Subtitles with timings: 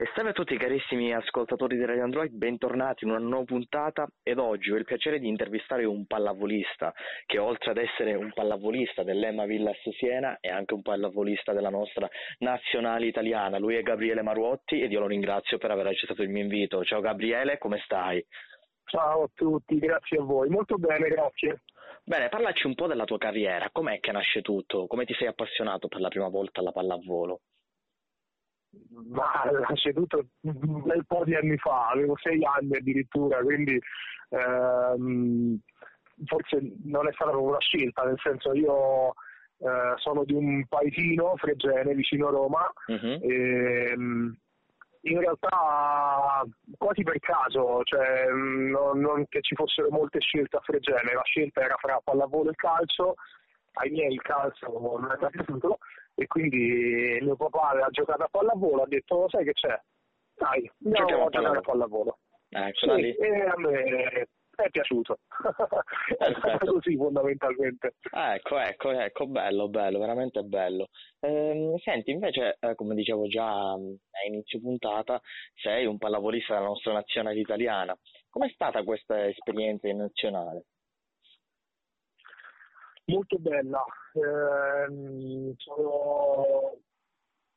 [0.00, 4.38] E salve a tutti carissimi ascoltatori di Radio Android, bentornati in una nuova puntata ed
[4.38, 6.94] oggi ho il piacere di intervistare un pallavolista
[7.26, 12.08] che oltre ad essere un pallavolista dell'Emma Villas Siena è anche un pallavolista della nostra
[12.38, 13.58] nazionale italiana.
[13.58, 16.82] Lui è Gabriele Maruotti ed io lo ringrazio per aver accettato il mio invito.
[16.82, 18.24] Ciao Gabriele, come stai?
[18.84, 20.48] Ciao a tutti, grazie a voi.
[20.48, 21.60] Molto bene, grazie.
[22.04, 24.86] Bene, parlaci un po' della tua carriera, com'è che nasce tutto?
[24.86, 27.40] Come ti sei appassionato per la prima volta alla pallavolo?
[29.08, 33.78] Ma nasce tutto un bel po' di anni fa, avevo sei anni addirittura, quindi
[34.28, 35.58] ehm,
[36.24, 39.12] forse non è stata proprio una scelta, nel senso io
[39.58, 43.18] eh, sono di un paesino, Fregene, vicino a Roma, uh-huh.
[43.22, 43.94] e,
[45.02, 46.44] in realtà
[46.76, 51.62] quasi per caso, cioè, non, non, che ci fossero molte scelte a Fregene, la scelta
[51.62, 53.14] era fra pallavolo e calcio,
[53.74, 55.78] ai miei il calcio non è mai piaciuto
[56.20, 59.74] e quindi mio papà aveva giocato a pallavolo, ha detto sai che c'è,
[60.34, 62.18] dai, andiamo a giocare a pallavolo.
[62.50, 65.20] Ecco, sì, e a me è piaciuto,
[66.18, 67.94] è stato così fondamentalmente.
[68.10, 70.88] Ecco, ecco, ecco, bello, bello, veramente bello.
[71.20, 75.18] Eh, senti, invece, eh, come dicevo già mm, a inizio puntata,
[75.54, 77.96] sei un pallavolista della nostra nazionale italiana.
[78.28, 80.64] Com'è stata questa esperienza in nazionale?
[83.04, 83.84] Molto bella.
[84.12, 86.78] Eh, sono,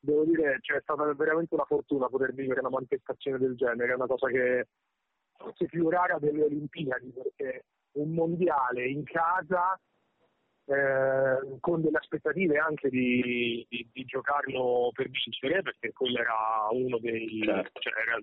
[0.00, 3.96] devo dire, cioè, è stata veramente una fortuna poter vivere una manifestazione del genere, è
[3.96, 4.68] una cosa che
[5.36, 9.78] forse più rara delle Olimpiadi, perché un mondiale in casa
[10.64, 16.98] eh, con delle aspettative anche di, di, di, giocarlo per vincere, perché quello era uno
[16.98, 17.40] dei...
[17.42, 17.80] Certo.
[17.80, 18.18] Cioè, era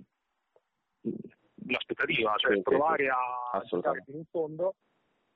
[1.67, 4.75] l'aspettativa, cioè sì, provare sì, a giocare fino in fondo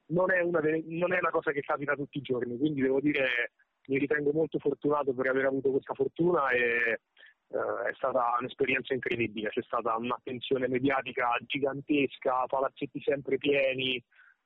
[0.09, 3.51] non è, delle, non è una cosa che capita tutti i giorni, quindi devo dire
[3.87, 7.01] mi ritengo molto fortunato per aver avuto questa fortuna e
[7.49, 13.99] Uh, è stata un'esperienza incredibile, c'è stata un'attenzione mediatica gigantesca, palazzetti sempre pieni,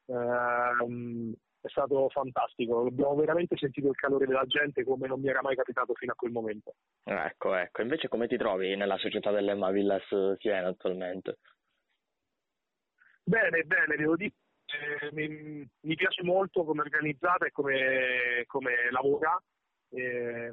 [0.05, 5.41] uh, è stato fantastico, abbiamo veramente sentito il calore della gente come non mi era
[5.41, 6.75] mai capitato fino a quel momento.
[7.03, 11.39] Ecco, ecco, invece come ti trovi nella società dell'Emma Villas Siena attualmente?
[13.25, 14.31] Bene, bene, devo dire
[15.01, 19.41] eh, mi, mi, piace molto come organizzata e come, come lavora.
[19.89, 20.51] Eh,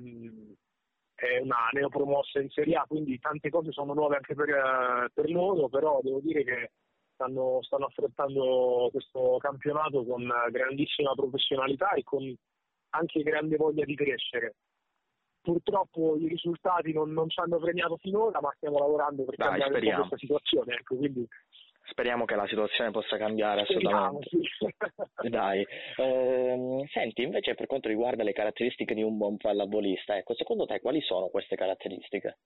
[1.20, 5.68] è una neopromossa in Serie A, quindi tante cose sono nuove anche per, per loro,
[5.68, 6.70] però devo dire che
[7.12, 12.34] stanno, stanno, affrontando questo campionato con grandissima professionalità e con
[12.90, 14.54] anche grande voglia di crescere.
[15.42, 19.96] Purtroppo i risultati non, non ci hanno premiato finora, ma stiamo lavorando per Dai, cambiare
[19.96, 20.74] questa situazione.
[20.74, 21.26] Ecco, quindi
[21.90, 24.28] speriamo che la situazione possa cambiare assolutamente.
[25.28, 25.66] Dai.
[25.96, 30.80] Eh, senti, invece per quanto riguarda le caratteristiche di un buon pallavolista, ecco, secondo te
[30.80, 32.38] quali sono queste caratteristiche?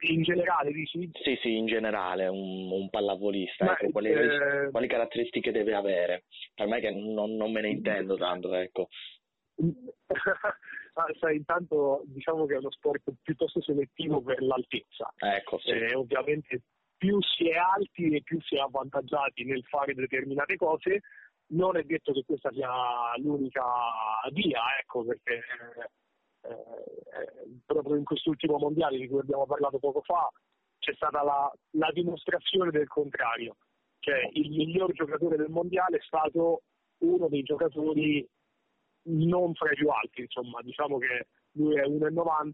[0.00, 1.10] In generale, dici?
[1.22, 4.68] Sì, sì, in generale, un, un pallavolista, ecco, quali, eh...
[4.70, 6.24] quali, caratteristiche deve avere?
[6.54, 8.88] Per me che non, non me ne intendo tanto, ecco.
[11.18, 15.12] sai, intanto diciamo che è uno sport piuttosto selettivo per l'altezza.
[15.16, 15.70] Ecco, sì.
[15.70, 16.62] eh, ovviamente
[16.96, 21.02] più si è alti e più si è avvantaggiati nel fare determinate cose.
[21.48, 22.70] Non è detto che questa sia
[23.18, 23.62] l'unica
[24.32, 30.28] via, ecco, perché eh, eh, proprio in quest'ultimo mondiale di cui abbiamo parlato poco fa
[30.78, 33.56] c'è stata la, la dimostrazione del contrario.
[33.98, 36.62] Cioè il miglior giocatore del mondiale è stato
[36.98, 38.26] uno dei giocatori
[39.06, 42.52] non fra i più alti, insomma, diciamo che lui è 1,90,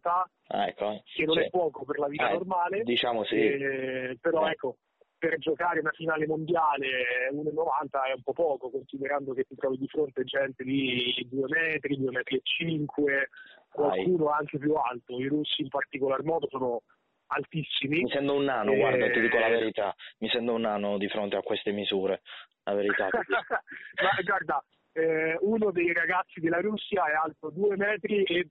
[0.49, 1.03] ah, ecco.
[1.05, 1.43] che non sì.
[1.43, 3.37] è poco per la vita eh, normale, diciamo sì.
[3.37, 4.51] eh, però eh.
[4.51, 4.77] ecco,
[5.19, 9.87] per giocare una finale mondiale 1,90 è un po' poco, considerando che ti trovi di
[9.87, 13.29] fronte gente di 2 metri, 2 metri e 5,
[13.71, 14.39] qualcuno Vai.
[14.41, 16.83] anche più alto, i russi in particolar modo sono
[17.29, 18.03] altissimi.
[18.03, 18.77] Mi sembra un nano, e...
[18.77, 22.23] guarda, ti dico la verità, mi sembra un nano di fronte a queste misure,
[22.65, 23.09] la verità.
[24.03, 28.49] Ma guarda, eh, uno dei ragazzi della Russia è alto 2 metri e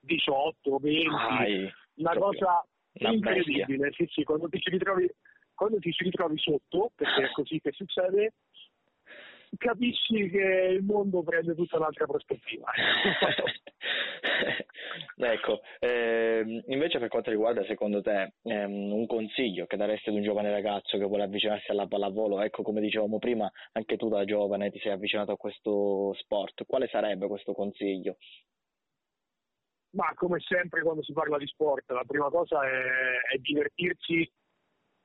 [0.00, 3.92] 18, 20, Ai, una cosa incredibile.
[3.92, 5.08] Sì, sì, quando ti ci ritrovi
[5.56, 8.34] quando ti ci ritrovi sotto, perché è così che succede,
[9.56, 12.70] capisci che il mondo prende tutta un'altra prospettiva.
[15.16, 20.22] ecco, ehm, invece per quanto riguarda secondo te ehm, un consiglio che daresti ad un
[20.22, 24.70] giovane ragazzo che vuole avvicinarsi alla pallavolo, ecco come dicevamo prima, anche tu da giovane
[24.70, 28.16] ti sei avvicinato a questo sport, quale sarebbe questo consiglio?
[29.90, 34.30] Ma come sempre quando si parla di sport, la prima cosa è, è divertirsi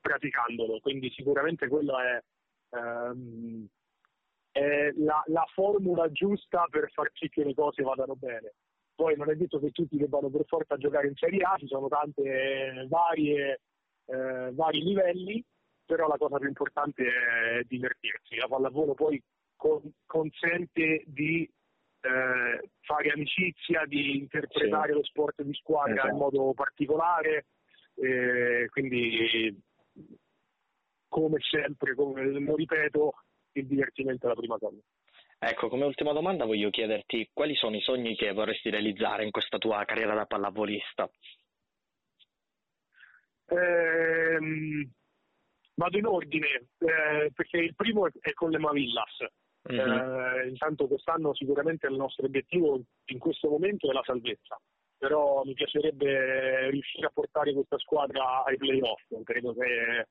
[0.02, 2.22] praticandolo, quindi sicuramente quello è,
[2.76, 3.68] ehm,
[4.52, 8.54] è la, la formula giusta per far sì che le cose vadano bene
[9.02, 11.88] poi non è detto che tutti debbano per forza giocare in Serie A, ci sono
[11.88, 13.62] tante varie,
[14.06, 15.44] eh, vari livelli,
[15.84, 18.36] però la cosa più importante è divertirsi.
[18.36, 19.20] La pallavolo poi
[19.56, 21.50] con, consente di
[22.02, 24.98] eh, fare amicizia, di interpretare sì.
[24.98, 26.08] lo sport di squadra esatto.
[26.10, 27.46] in modo particolare,
[27.96, 29.60] eh, quindi
[31.08, 33.14] come sempre, come lo ripeto,
[33.54, 34.78] il divertimento è la prima cosa.
[35.44, 39.58] Ecco, come ultima domanda voglio chiederti quali sono i sogni che vorresti realizzare in questa
[39.58, 41.10] tua carriera da pallavolista?
[43.48, 44.88] Ehm,
[45.74, 49.26] vado in ordine, eh, perché il primo è con le Mavillas.
[49.72, 49.92] Mm-hmm.
[49.92, 54.60] Eh, intanto quest'anno sicuramente il nostro obiettivo in questo momento è la salvezza,
[54.98, 60.06] però mi piacerebbe riuscire a portare questa squadra ai playoff, credo che,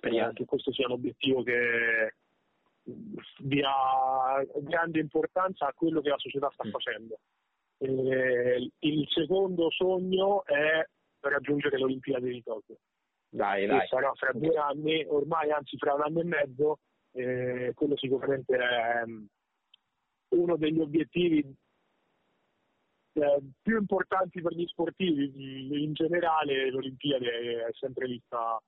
[0.00, 2.14] eh, che questo sia un obiettivo che
[3.38, 3.70] dia
[4.60, 6.70] grande importanza a quello che la società sta mm.
[6.70, 7.18] facendo.
[7.78, 10.86] Eh, il secondo sogno è
[11.20, 12.76] raggiungere le Olimpiadi di Tokyo.
[13.28, 13.86] Dai, dai.
[13.88, 16.78] sarà fra due anni, ormai anzi fra un anno e mezzo,
[17.12, 19.26] eh, quello sicuramente è um,
[20.28, 21.44] uno degli obiettivi
[23.14, 25.82] eh, più importanti per gli sportivi.
[25.82, 28.60] In generale l'Olimpiade è sempre vista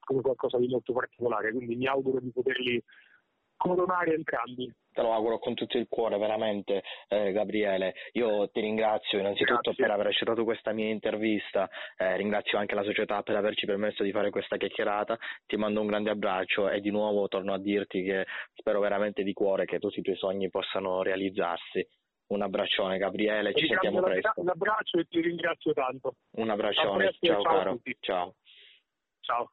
[0.00, 2.82] come qualcosa di molto particolare, quindi mi auguro di poterli
[3.62, 4.72] coronare entrambi.
[4.92, 7.94] Te lo auguro con tutto il cuore, veramente, eh, Gabriele.
[8.12, 9.84] Io ti ringrazio innanzitutto Grazie.
[9.84, 14.10] per aver accettato questa mia intervista, eh, ringrazio anche la società per averci permesso di
[14.10, 15.16] fare questa chiacchierata,
[15.46, 19.32] ti mando un grande abbraccio e di nuovo torno a dirti che spero veramente di
[19.32, 21.86] cuore che tutti i tuoi sogni possano realizzarsi.
[22.32, 24.32] Un abbraccione Gabriele, ci sentiamo presto.
[24.36, 26.14] Un abbraccio e ti ringrazio tanto.
[26.36, 27.78] Un abbraccione, ciao, ciao caro.
[28.00, 28.34] Ciao.
[29.20, 29.52] Ciao.